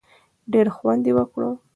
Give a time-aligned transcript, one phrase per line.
[0.51, 1.41] ډېر خوند یې وکړ.